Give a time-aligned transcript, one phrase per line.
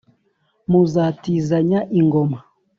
[0.69, 2.39] muzatizanya ingoma.